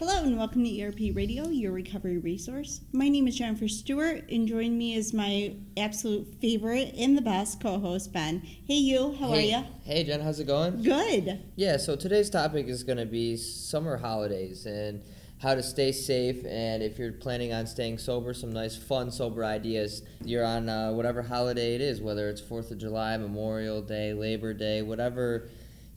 Hello 0.00 0.22
and 0.22 0.38
welcome 0.38 0.64
to 0.64 0.82
ERP 0.82 1.14
Radio, 1.14 1.48
your 1.50 1.72
recovery 1.72 2.16
resource. 2.16 2.80
My 2.90 3.10
name 3.10 3.28
is 3.28 3.36
Jennifer 3.36 3.68
Stewart, 3.68 4.24
and 4.30 4.48
join 4.48 4.78
me 4.78 4.94
is 4.94 5.12
my 5.12 5.54
absolute 5.76 6.26
favorite 6.40 6.94
and 6.96 7.18
the 7.18 7.20
best 7.20 7.60
co-host 7.60 8.10
Ben. 8.10 8.40
Hey, 8.66 8.76
you, 8.76 9.14
how 9.20 9.28
hey, 9.32 9.52
are 9.54 9.58
you? 9.58 9.66
Hey, 9.82 10.04
Jen, 10.04 10.22
how's 10.22 10.40
it 10.40 10.46
going? 10.46 10.82
Good. 10.82 11.42
Yeah, 11.54 11.76
so 11.76 11.96
today's 11.96 12.30
topic 12.30 12.66
is 12.68 12.82
going 12.82 12.96
to 12.96 13.04
be 13.04 13.36
summer 13.36 13.98
holidays 13.98 14.64
and 14.64 15.02
how 15.42 15.54
to 15.54 15.62
stay 15.62 15.92
safe. 15.92 16.46
And 16.46 16.82
if 16.82 16.98
you're 16.98 17.12
planning 17.12 17.52
on 17.52 17.66
staying 17.66 17.98
sober, 17.98 18.32
some 18.32 18.54
nice, 18.54 18.78
fun, 18.78 19.10
sober 19.10 19.44
ideas. 19.44 20.02
You're 20.24 20.46
on 20.46 20.70
uh, 20.70 20.92
whatever 20.92 21.20
holiday 21.20 21.74
it 21.74 21.82
is, 21.82 22.00
whether 22.00 22.30
it's 22.30 22.40
Fourth 22.40 22.70
of 22.70 22.78
July, 22.78 23.18
Memorial 23.18 23.82
Day, 23.82 24.14
Labor 24.14 24.54
Day, 24.54 24.80
whatever 24.80 25.50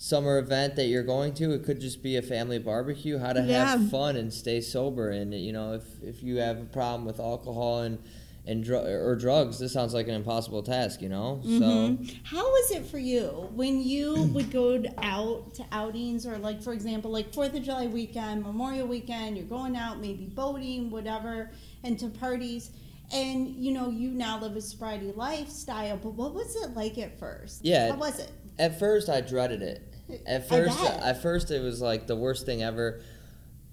summer 0.04 0.38
event 0.38 0.76
that 0.76 0.88
you're 0.88 1.02
going 1.04 1.34
to. 1.34 1.52
It 1.54 1.64
could 1.64 1.80
just 1.80 2.04
be 2.04 2.18
a 2.18 2.22
family 2.22 2.60
barbecue. 2.60 3.18
How 3.18 3.32
to 3.32 3.42
Yeah. 3.42 3.66
have 3.78 3.90
fun 3.90 4.18
and 4.18 4.34
stay 4.34 4.60
sober. 4.60 5.10
And 5.10 5.34
you 5.34 5.54
know, 5.54 5.74
if 5.74 6.04
if 6.04 6.22
you 6.22 6.38
have 6.38 6.60
a 6.60 6.66
problem 6.66 7.06
with 7.06 7.20
alcohol 7.22 7.80
and 7.82 8.00
and 8.46 8.62
dr- 8.62 8.86
or 8.86 9.16
drugs, 9.16 9.58
this 9.60 9.72
sounds 9.72 9.94
like 9.94 10.10
an 10.10 10.16
impossible 10.16 10.62
task. 10.62 11.02
You 11.02 11.08
know, 11.08 11.40
so. 11.44 11.50
Mhm. 11.50 12.14
How 12.26 12.44
was 12.44 12.72
it 12.72 12.86
for 12.86 12.98
you 12.98 13.28
when 13.56 13.82
you 13.82 14.24
would 14.34 14.52
go 14.52 14.84
out 14.98 15.54
to 15.54 15.64
outings 15.72 16.26
or 16.26 16.38
like 16.38 16.62
for 16.62 16.74
example 16.74 17.10
like 17.10 17.34
Fourth 17.34 17.54
of 17.56 17.64
July 17.64 17.88
weekend, 17.88 18.44
Memorial 18.44 18.86
weekend, 18.86 19.38
you're 19.38 19.46
going 19.46 19.78
out 19.78 20.02
maybe 20.02 20.26
boating, 20.26 20.92
whatever, 20.92 21.52
and 21.86 21.98
to 22.00 22.10
parties, 22.10 22.72
and 23.14 23.56
you 23.56 23.72
know 23.72 23.90
you 23.90 24.10
now 24.10 24.38
live 24.38 24.58
a 24.58 24.62
sobriety 24.62 25.14
lifestyle. 25.16 25.96
But 25.96 26.16
what 26.16 26.34
was 26.34 26.58
it 26.58 26.76
like 26.76 26.98
at 26.98 27.18
first? 27.18 27.64
Yeah. 27.64 27.92
How 27.92 27.98
was 27.98 28.20
it? 28.20 28.30
At 28.60 28.80
first, 28.80 29.10
I 29.10 29.22
dreaded 29.22 29.62
it. 29.62 29.82
At 30.28 30.48
first, 30.48 30.80
at 30.84 31.22
first, 31.22 31.50
it 31.52 31.62
was 31.62 31.82
like 31.82 32.08
the 32.08 32.16
worst 32.16 32.46
thing 32.46 32.62
ever. 32.62 33.02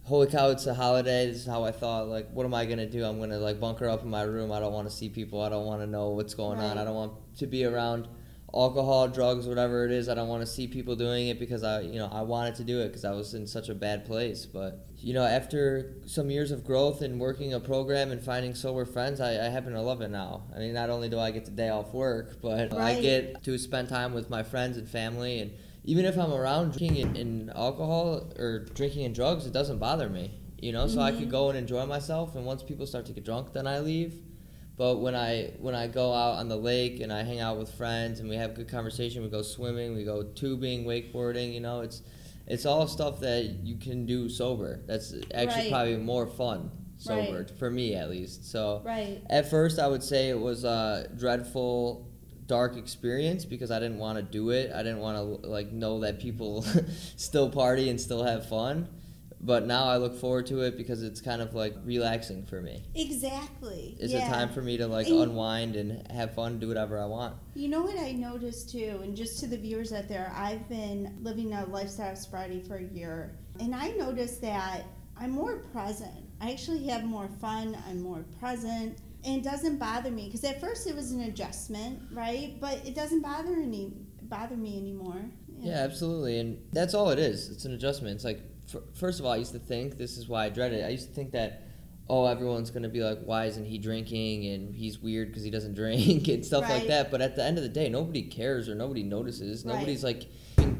Holy 0.04 0.26
cow! 0.26 0.50
It's 0.50 0.66
a 0.66 0.74
holiday. 0.74 1.26
This 1.26 1.38
is 1.38 1.46
how 1.46 1.64
I 1.64 1.72
thought. 1.72 2.08
Like, 2.08 2.30
what 2.32 2.46
am 2.46 2.54
I 2.54 2.64
gonna 2.66 2.88
do? 2.88 3.04
I'm 3.04 3.20
gonna 3.20 3.38
like 3.38 3.60
bunker 3.60 3.88
up 3.88 4.02
in 4.02 4.10
my 4.10 4.22
room. 4.22 4.50
I 4.50 4.60
don't 4.60 4.72
want 4.72 4.88
to 4.88 4.94
see 4.94 5.08
people. 5.08 5.40
I 5.42 5.48
don't 5.48 5.66
want 5.66 5.82
to 5.82 5.86
know 5.86 6.10
what's 6.10 6.34
going 6.34 6.58
on. 6.58 6.78
I 6.78 6.84
don't 6.84 6.94
want 6.94 7.12
to 7.38 7.46
be 7.46 7.64
around 7.64 8.08
alcohol, 8.54 9.08
drugs, 9.08 9.46
whatever 9.46 9.84
it 9.84 9.92
is. 9.92 10.08
I 10.08 10.14
don't 10.14 10.28
want 10.28 10.42
to 10.42 10.46
see 10.46 10.66
people 10.66 10.96
doing 10.96 11.28
it 11.28 11.38
because 11.38 11.62
I, 11.62 11.80
you 11.80 11.98
know, 11.98 12.08
I 12.12 12.22
wanted 12.22 12.54
to 12.56 12.64
do 12.64 12.80
it 12.80 12.88
because 12.88 13.04
I 13.04 13.12
was 13.12 13.34
in 13.34 13.46
such 13.46 13.68
a 13.68 13.74
bad 13.74 14.04
place. 14.04 14.46
But 14.46 14.86
you 14.98 15.14
know, 15.14 15.24
after 15.24 15.94
some 16.06 16.30
years 16.30 16.50
of 16.50 16.64
growth 16.64 17.02
and 17.02 17.20
working 17.20 17.54
a 17.54 17.60
program 17.60 18.12
and 18.12 18.22
finding 18.22 18.54
sober 18.54 18.84
friends, 18.84 19.20
I, 19.20 19.46
I 19.46 19.48
happen 19.48 19.72
to 19.72 19.80
love 19.80 20.00
it 20.00 20.10
now. 20.10 20.44
I 20.54 20.58
mean, 20.58 20.74
not 20.74 20.90
only 20.90 21.08
do 21.08 21.18
I 21.18 21.30
get 21.30 21.44
the 21.44 21.50
day 21.50 21.68
off 21.68 21.92
work, 21.92 22.40
but 22.42 22.72
I 22.74 23.00
get 23.00 23.42
to 23.44 23.58
spend 23.58 23.88
time 23.88 24.12
with 24.12 24.30
my 24.30 24.42
friends 24.42 24.76
and 24.76 24.88
family 24.88 25.40
and 25.40 25.52
even 25.84 26.04
if 26.04 26.18
I'm 26.18 26.32
around 26.32 26.76
drinking 26.76 27.02
and, 27.02 27.16
and 27.16 27.50
alcohol 27.50 28.30
or 28.38 28.66
drinking 28.74 29.06
and 29.06 29.14
drugs, 29.14 29.46
it 29.46 29.52
doesn't 29.52 29.78
bother 29.78 30.08
me. 30.08 30.32
You 30.60 30.72
know, 30.72 30.86
so 30.88 31.00
I 31.00 31.10
mm-hmm. 31.10 31.20
could 31.20 31.30
go 31.30 31.48
and 31.48 31.58
enjoy 31.58 31.86
myself. 31.86 32.36
And 32.36 32.44
once 32.44 32.62
people 32.62 32.86
start 32.86 33.06
to 33.06 33.12
get 33.12 33.24
drunk, 33.24 33.54
then 33.54 33.66
I 33.66 33.78
leave. 33.80 34.14
But 34.80 34.96
when 35.00 35.14
I 35.14 35.50
when 35.58 35.74
I 35.74 35.88
go 35.88 36.14
out 36.14 36.38
on 36.38 36.48
the 36.48 36.56
lake 36.56 37.00
and 37.00 37.12
I 37.12 37.22
hang 37.22 37.38
out 37.38 37.58
with 37.58 37.70
friends 37.74 38.18
and 38.20 38.30
we 38.30 38.36
have 38.36 38.54
good 38.54 38.66
conversation, 38.70 39.22
we 39.22 39.28
go 39.28 39.42
swimming, 39.42 39.94
we 39.94 40.04
go 40.04 40.22
tubing, 40.22 40.84
wakeboarding. 40.86 41.52
You 41.52 41.60
know, 41.60 41.82
it's 41.82 42.00
it's 42.46 42.64
all 42.64 42.88
stuff 42.88 43.20
that 43.20 43.44
you 43.62 43.76
can 43.76 44.06
do 44.06 44.30
sober. 44.30 44.80
That's 44.86 45.12
actually 45.34 45.64
Right. 45.64 45.70
probably 45.70 45.96
more 45.98 46.26
fun 46.26 46.70
sober 46.96 47.40
Right. 47.40 47.50
for 47.58 47.70
me 47.70 47.94
at 47.94 48.08
least. 48.08 48.50
So 48.50 48.80
Right. 48.82 49.20
at 49.28 49.50
first, 49.50 49.78
I 49.78 49.86
would 49.86 50.02
say 50.02 50.30
it 50.30 50.40
was 50.40 50.64
a 50.64 51.10
dreadful, 51.14 52.08
dark 52.46 52.78
experience 52.78 53.44
because 53.44 53.70
I 53.70 53.80
didn't 53.80 53.98
want 53.98 54.16
to 54.16 54.22
do 54.22 54.48
it. 54.48 54.72
I 54.74 54.82
didn't 54.82 55.00
want 55.00 55.42
to 55.42 55.46
like 55.46 55.72
know 55.72 56.00
that 56.00 56.20
people 56.20 56.64
still 57.16 57.50
party 57.50 57.90
and 57.90 58.00
still 58.00 58.22
have 58.24 58.48
fun. 58.48 58.88
But 59.42 59.66
now 59.66 59.84
I 59.84 59.96
look 59.96 60.14
forward 60.16 60.46
to 60.46 60.60
it 60.60 60.76
because 60.76 61.02
it's 61.02 61.20
kind 61.20 61.40
of 61.40 61.54
like 61.54 61.74
relaxing 61.84 62.44
for 62.44 62.60
me. 62.60 62.82
Exactly. 62.94 63.96
It's 63.98 64.12
yeah. 64.12 64.26
a 64.26 64.30
time 64.30 64.50
for 64.50 64.60
me 64.60 64.76
to 64.76 64.86
like 64.86 65.08
And- 65.08 65.20
unwind 65.20 65.76
and 65.76 66.06
have 66.12 66.34
fun, 66.34 66.58
do 66.58 66.68
whatever 66.68 66.98
I 66.98 67.06
want. 67.06 67.36
You 67.54 67.68
know 67.68 67.80
what 67.82 67.98
I 67.98 68.12
noticed 68.12 68.70
too, 68.70 69.00
and 69.02 69.16
just 69.16 69.40
to 69.40 69.46
the 69.46 69.56
viewers 69.56 69.92
out 69.92 70.08
there, 70.08 70.30
I've 70.36 70.68
been 70.68 71.16
living 71.22 71.54
a 71.54 71.64
lifestyle 71.66 72.12
of 72.12 72.18
sobriety 72.18 72.60
for 72.60 72.76
a 72.76 72.84
year, 72.84 73.38
and 73.58 73.74
I 73.74 73.88
noticed 73.92 74.42
that 74.42 74.84
I'm 75.16 75.30
more 75.30 75.56
present. 75.72 76.26
I 76.40 76.52
actually 76.52 76.86
have 76.88 77.04
more 77.04 77.28
fun. 77.40 77.76
I'm 77.88 78.02
more 78.02 78.24
present, 78.38 78.98
and 79.24 79.36
it 79.36 79.44
doesn't 79.44 79.78
bother 79.78 80.10
me 80.10 80.26
because 80.26 80.44
at 80.44 80.60
first 80.60 80.86
it 80.86 80.94
was 80.94 81.12
an 81.12 81.22
adjustment, 81.22 82.00
right? 82.12 82.58
But 82.60 82.86
it 82.86 82.94
doesn't 82.94 83.22
bother 83.22 83.54
any 83.54 83.92
bother 84.22 84.56
me 84.56 84.78
anymore. 84.78 85.22
Yeah, 85.58 85.78
absolutely, 85.78 86.38
and 86.38 86.58
that's 86.72 86.94
all 86.94 87.10
it 87.10 87.18
is. 87.18 87.50
It's 87.50 87.64
an 87.64 87.74
adjustment. 87.74 88.14
It's 88.14 88.24
like, 88.24 88.40
f- 88.74 88.82
first 88.94 89.20
of 89.20 89.26
all, 89.26 89.32
I 89.32 89.36
used 89.36 89.52
to 89.52 89.58
think 89.58 89.98
this 89.98 90.16
is 90.16 90.28
why 90.28 90.46
I 90.46 90.48
dread 90.48 90.72
it. 90.72 90.84
I 90.84 90.88
used 90.88 91.08
to 91.08 91.14
think 91.14 91.32
that, 91.32 91.62
oh, 92.08 92.26
everyone's 92.26 92.70
gonna 92.70 92.88
be 92.88 93.02
like, 93.02 93.20
why 93.24 93.44
isn't 93.46 93.64
he 93.64 93.78
drinking? 93.78 94.46
And 94.46 94.74
he's 94.74 94.98
weird 94.98 95.28
because 95.28 95.42
he 95.44 95.50
doesn't 95.50 95.74
drink 95.82 96.28
and 96.28 96.44
stuff 96.44 96.62
Right. 96.64 96.78
like 96.80 96.86
that. 96.88 97.10
But 97.10 97.20
at 97.22 97.36
the 97.36 97.44
end 97.44 97.56
of 97.58 97.62
the 97.62 97.68
day, 97.70 97.88
nobody 97.88 98.22
cares 98.22 98.68
or 98.68 98.74
nobody 98.74 99.02
notices. 99.02 99.64
Right. 99.64 99.74
Nobody's 99.74 100.02
like 100.04 100.28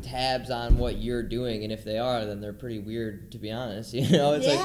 tabs 0.03 0.51
on 0.51 0.79
what 0.79 0.97
you're 0.99 1.23
doing, 1.23 1.63
and 1.63 1.73
if 1.73 1.85
they 1.85 1.99
are, 1.99 2.25
then 2.25 2.41
they're 2.41 2.53
pretty 2.53 2.79
weird, 2.79 3.31
to 3.33 3.39
be 3.39 3.51
honest. 3.51 3.93
You 4.01 4.09
know, 4.11 4.33
it's 4.35 4.47
Yeah, 4.47 4.57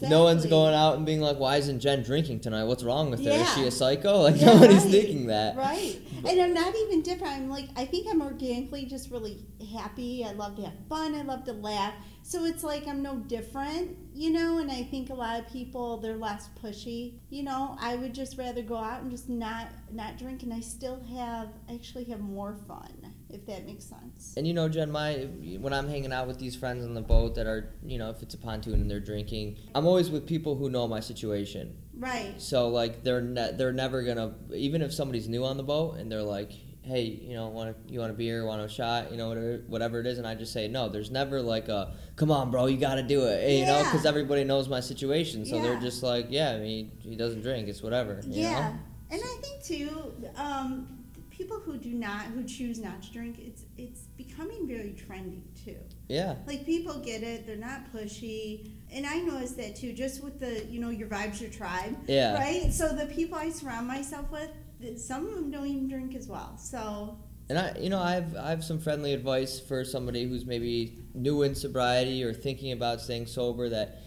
like 0.00 0.10
no 0.10 0.22
one's 0.24 0.46
going 0.46 0.74
out 0.74 0.96
and 0.96 1.04
being 1.04 1.20
like, 1.20 1.38
why 1.38 1.56
isn't 1.56 1.80
Jen 1.80 2.02
drinking 2.02 2.40
tonight? 2.40 2.64
What's 2.64 2.84
wrong 2.84 3.10
with 3.10 3.24
her? 3.24 3.30
Is 3.30 3.54
she 3.54 3.66
a 3.66 3.70
psycho? 3.70 4.18
Like 4.22 4.36
Yeah, 4.40 4.46
nobody's 4.54 4.82
right. 4.84 4.90
thinking 4.92 5.26
that. 5.26 5.56
Right. 5.56 6.00
And 6.26 6.40
I'm 6.40 6.54
not 6.54 6.74
even 6.74 7.02
different. 7.02 7.34
I'm 7.34 7.50
like, 7.50 7.68
I 7.76 7.84
think 7.84 8.06
I'm 8.10 8.22
organically 8.22 8.86
just 8.86 9.10
really 9.10 9.44
happy. 9.72 10.24
I 10.24 10.32
love 10.32 10.56
to 10.56 10.62
have 10.62 10.74
fun. 10.88 11.14
I 11.14 11.22
love 11.22 11.44
to 11.44 11.52
laugh. 11.52 11.94
So 12.22 12.44
it's 12.44 12.64
like 12.64 12.88
I'm 12.88 13.02
no 13.02 13.16
different, 13.16 13.98
you 14.14 14.30
know? 14.30 14.58
And 14.58 14.70
I 14.70 14.82
think 14.82 15.10
a 15.10 15.14
lot 15.14 15.38
of 15.38 15.46
people, 15.52 15.98
they're 15.98 16.16
less 16.16 16.48
pushy. 16.62 17.18
You 17.28 17.42
know, 17.42 17.76
I 17.78 17.96
would 17.96 18.14
just 18.14 18.38
rather 18.38 18.62
go 18.62 18.76
out 18.76 19.02
and 19.02 19.10
just 19.10 19.28
not 19.28 19.68
not 19.92 20.16
drink 20.16 20.42
and 20.42 20.52
I 20.52 20.60
still 20.60 21.02
have, 21.14 21.48
I 21.68 21.74
actually 21.74 22.04
have 22.04 22.20
more 22.20 22.56
fun, 22.66 23.12
if 23.28 23.44
that 23.46 23.66
makes 23.66 23.84
sense. 23.84 24.32
And 24.38 24.46
you 24.46 24.54
know, 24.54 24.70
Jen, 24.70 24.90
my 24.90 25.28
when 25.60 25.74
I'm 25.74 25.88
hanging 25.88 26.12
out 26.12 26.26
with 26.26 26.38
these 26.38 26.56
friends 26.56 26.84
on 26.84 26.94
the 26.94 27.02
boat 27.02 27.34
that 27.34 27.46
are, 27.46 27.74
you 27.84 27.98
know, 27.98 28.08
if 28.08 28.22
it's 28.22 28.34
a 28.34 28.38
pontoon 28.38 28.80
and 28.80 28.90
they're 28.90 29.00
drinking, 29.00 29.58
I'm 29.74 29.86
always 29.86 30.08
with 30.10 30.26
people 30.26 30.56
who 30.56 30.70
know 30.70 30.88
my 30.88 31.00
situation. 31.00 31.76
Right. 31.96 32.34
So 32.38 32.68
like 32.68 33.02
they're 33.04 33.20
ne- 33.20 33.52
they're 33.52 33.72
never 33.72 34.02
gonna 34.02 34.34
even 34.54 34.82
if 34.82 34.92
somebody's 34.92 35.28
new 35.28 35.44
on 35.44 35.56
the 35.56 35.62
boat 35.62 35.98
and 35.98 36.10
they're 36.10 36.22
like, 36.22 36.52
hey, 36.82 37.02
you 37.02 37.34
know, 37.34 37.48
want 37.48 37.76
you 37.88 38.00
want 38.00 38.10
a 38.10 38.14
beer, 38.14 38.44
want 38.44 38.60
a 38.60 38.68
shot, 38.68 39.10
you 39.10 39.16
know, 39.16 39.28
whatever 39.28 39.62
whatever 39.66 40.00
it 40.00 40.06
is, 40.06 40.18
and 40.18 40.26
I 40.26 40.34
just 40.34 40.52
say 40.52 40.68
no. 40.68 40.88
There's 40.88 41.10
never 41.10 41.40
like 41.40 41.68
a 41.68 41.94
come 42.16 42.30
on, 42.30 42.50
bro, 42.50 42.66
you 42.66 42.76
got 42.76 42.96
to 42.96 43.02
do 43.02 43.24
it, 43.24 43.50
you 43.50 43.66
know, 43.66 43.82
because 43.84 44.04
everybody 44.04 44.44
knows 44.44 44.68
my 44.68 44.80
situation, 44.80 45.44
so 45.46 45.60
they're 45.60 45.80
just 45.80 46.02
like, 46.02 46.26
yeah, 46.30 46.50
I 46.50 46.58
mean, 46.58 46.92
he 47.00 47.16
doesn't 47.16 47.42
drink, 47.42 47.68
it's 47.68 47.82
whatever. 47.82 48.20
Yeah. 48.26 48.50
Know? 48.50 48.78
And 49.10 49.20
I 49.22 49.40
think 49.40 49.62
too, 49.62 50.12
um, 50.36 51.03
people 51.36 51.58
who 51.58 51.76
do 51.76 51.90
not, 51.90 52.22
who 52.26 52.44
choose 52.44 52.78
not 52.78 53.02
to 53.02 53.12
drink, 53.12 53.38
it's 53.38 53.64
it's 53.76 54.02
becoming 54.16 54.66
very 54.66 54.94
trendy 54.94 55.42
too. 55.64 55.76
Yeah. 56.08 56.36
Like 56.46 56.64
people 56.64 56.98
get 56.98 57.22
it, 57.22 57.46
they're 57.46 57.56
not 57.56 57.92
pushy. 57.92 58.70
And 58.92 59.06
I 59.06 59.18
noticed 59.18 59.56
that 59.56 59.76
too, 59.76 59.92
just 59.92 60.22
with 60.22 60.38
the, 60.38 60.64
you 60.66 60.80
know, 60.80 60.90
your 60.90 61.08
vibe's 61.08 61.40
your 61.40 61.50
tribe. 61.50 61.96
Yeah. 62.06 62.34
Right? 62.34 62.72
So 62.72 62.88
the 62.88 63.06
people 63.06 63.36
I 63.36 63.50
surround 63.50 63.88
myself 63.88 64.30
with, 64.30 64.50
some 64.98 65.26
of 65.26 65.34
them 65.34 65.50
don't 65.50 65.66
even 65.66 65.88
drink 65.88 66.14
as 66.14 66.28
well. 66.28 66.56
So, 66.58 67.18
And 67.48 67.58
I, 67.58 67.76
you 67.78 67.90
know, 67.90 68.00
I 68.00 68.12
have 68.12 68.36
I 68.36 68.50
have 68.50 68.64
some 68.64 68.78
friendly 68.78 69.12
advice 69.12 69.58
for 69.60 69.84
somebody 69.84 70.26
who's 70.28 70.44
maybe 70.44 70.98
new 71.14 71.42
in 71.42 71.54
sobriety 71.54 72.22
or 72.24 72.32
thinking 72.32 72.72
about 72.72 73.00
staying 73.00 73.26
sober. 73.26 73.68
That 73.68 74.02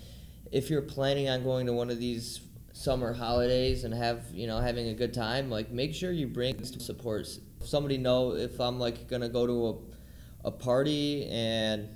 if 0.51 0.69
you're 0.69 0.81
planning 0.81 1.29
on 1.29 1.44
going 1.44 1.65
to 1.67 1.73
one 1.73 1.89
of 1.89 1.99
these 1.99 2.39
summer 2.77 3.11
holidays 3.11 3.83
and 3.83 3.93
have 3.93 4.23
you 4.31 4.45
know 4.45 4.59
having 4.59 4.89
a 4.89 4.93
good 4.93 5.13
time, 5.13 5.49
like 5.49 5.71
make 5.71 5.93
sure 5.95 6.11
you 6.11 6.27
bring 6.27 6.63
support 6.63 7.27
somebody 7.63 7.97
know 7.97 8.33
if 8.35 8.59
I'm 8.61 8.79
like 8.79 9.07
gonna 9.07 9.29
go 9.29 9.47
to 9.47 9.67
a 9.69 10.47
a 10.49 10.51
party 10.51 11.27
and 11.29 11.89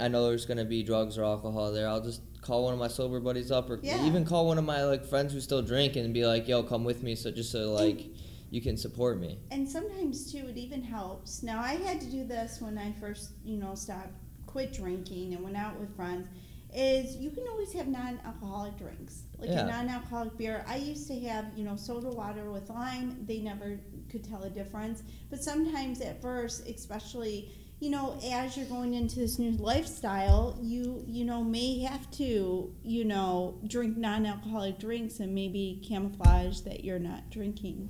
I 0.00 0.06
know 0.08 0.28
there's 0.28 0.46
gonna 0.46 0.64
be 0.64 0.82
drugs 0.82 1.18
or 1.18 1.24
alcohol 1.24 1.72
there, 1.72 1.88
I'll 1.88 2.00
just 2.00 2.22
call 2.40 2.64
one 2.64 2.72
of 2.72 2.78
my 2.78 2.86
sober 2.88 3.18
buddies 3.20 3.50
up 3.50 3.68
or 3.68 3.80
Yeah. 3.82 4.06
even 4.06 4.24
call 4.24 4.46
one 4.46 4.58
of 4.58 4.64
my 4.64 4.84
like 4.84 5.04
friends 5.04 5.32
who 5.32 5.40
still 5.40 5.60
drink 5.60 5.96
and 5.96 6.14
be 6.14 6.24
like, 6.24 6.46
"Yo, 6.46 6.62
come 6.62 6.84
with 6.84 7.02
me," 7.02 7.16
so 7.16 7.30
just 7.32 7.50
so 7.50 7.72
like 7.72 8.06
you 8.50 8.60
can 8.62 8.76
support 8.76 9.18
me. 9.20 9.38
and 9.50 9.68
sometimes 9.68 10.32
too, 10.32 10.46
it 10.48 10.56
even 10.56 10.82
helps. 10.82 11.42
Now, 11.42 11.60
I 11.60 11.74
had 11.74 12.00
to 12.00 12.06
do 12.06 12.24
this 12.24 12.62
when 12.62 12.78
I 12.78 12.92
first, 12.92 13.32
you 13.44 13.58
know, 13.58 13.74
stopped, 13.74 14.14
quit 14.46 14.72
drinking 14.72 15.34
and 15.34 15.42
went 15.44 15.56
out 15.56 15.78
with 15.78 15.94
friends. 15.94 16.28
Is 16.74 17.16
you 17.16 17.30
can 17.30 17.46
always 17.48 17.72
have 17.72 17.88
non-alcoholic 17.88 18.76
drinks, 18.76 19.22
like 19.38 19.48
Yeah. 19.48 19.64
a 19.64 19.68
non-alcoholic 19.68 20.36
beer. 20.36 20.64
I 20.68 20.76
used 20.76 21.06
to 21.08 21.18
have, 21.20 21.46
you 21.56 21.64
know, 21.64 21.76
soda 21.76 22.10
water 22.10 22.50
with 22.52 22.68
lime. 22.68 23.24
They 23.26 23.38
never 23.40 23.80
could 24.10 24.22
tell 24.22 24.42
a 24.42 24.50
difference. 24.50 25.02
But 25.30 25.42
sometimes 25.42 26.00
at 26.02 26.20
first, 26.20 26.68
especially, 26.68 27.50
you 27.80 27.90
know, 27.90 28.18
as 28.24 28.56
you're 28.56 28.66
going 28.66 28.92
into 28.94 29.16
this 29.18 29.38
new 29.38 29.52
lifestyle, 29.52 30.58
you 30.60 31.04
you 31.06 31.24
know 31.24 31.42
may 31.42 31.78
have 31.80 32.10
to, 32.12 32.74
you 32.82 33.04
know, 33.04 33.58
drink 33.66 33.96
non-alcoholic 33.96 34.78
drinks 34.78 35.20
and 35.20 35.34
maybe 35.34 35.80
camouflage 35.88 36.60
that 36.60 36.84
you're 36.84 36.98
not 36.98 37.30
drinking. 37.30 37.88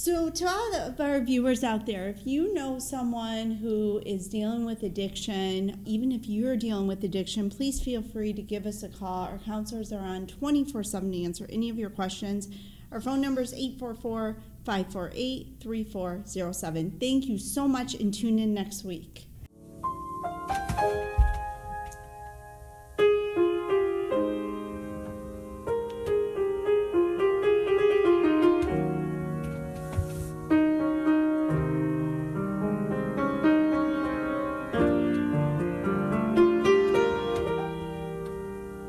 So, 0.00 0.30
to 0.30 0.46
all 0.46 0.74
of 0.76 1.00
our 1.00 1.18
viewers 1.18 1.64
out 1.64 1.84
there, 1.84 2.08
if 2.08 2.24
you 2.24 2.54
know 2.54 2.78
someone 2.78 3.50
who 3.50 4.00
is 4.06 4.28
dealing 4.28 4.64
with 4.64 4.84
addiction, 4.84 5.82
even 5.84 6.12
if 6.12 6.28
you're 6.28 6.54
dealing 6.54 6.86
with 6.86 7.02
addiction, 7.02 7.50
please 7.50 7.80
feel 7.80 8.00
free 8.00 8.32
to 8.32 8.40
give 8.40 8.64
us 8.64 8.84
a 8.84 8.88
call. 8.88 9.24
Our 9.24 9.38
counselors 9.38 9.92
are 9.92 9.98
on 9.98 10.28
24 10.28 10.84
7 10.84 11.10
to 11.10 11.24
answer 11.24 11.48
any 11.50 11.68
of 11.68 11.76
your 11.76 11.90
questions. 11.90 12.46
Our 12.92 13.00
phone 13.00 13.20
number 13.20 13.40
is 13.40 13.52
844 13.52 14.36
548 14.64 15.56
3407. 15.60 16.98
Thank 17.00 17.24
you 17.24 17.36
so 17.36 17.66
much 17.66 17.94
and 17.94 18.14
tune 18.14 18.38
in 18.38 18.54
next 18.54 18.84
week. 18.84 19.24